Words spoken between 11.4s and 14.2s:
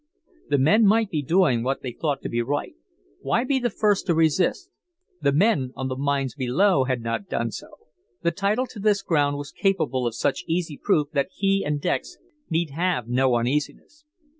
and Dex need have no uneasiness.